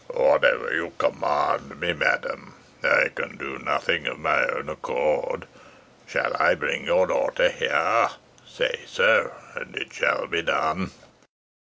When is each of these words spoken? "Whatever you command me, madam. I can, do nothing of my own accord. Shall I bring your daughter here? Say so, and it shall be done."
"Whatever 0.15 0.73
you 0.73 0.93
command 0.97 1.79
me, 1.79 1.93
madam. 1.93 2.55
I 2.83 3.09
can, 3.13 3.37
do 3.37 3.59
nothing 3.59 4.07
of 4.07 4.17
my 4.17 4.47
own 4.47 4.67
accord. 4.67 5.47
Shall 6.07 6.35
I 6.41 6.55
bring 6.55 6.85
your 6.85 7.05
daughter 7.05 7.49
here? 7.49 8.09
Say 8.43 8.79
so, 8.87 9.31
and 9.53 9.75
it 9.75 9.93
shall 9.93 10.25
be 10.25 10.41
done." 10.41 10.89